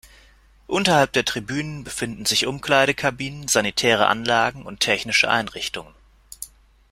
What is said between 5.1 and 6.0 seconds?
Einrichtungen.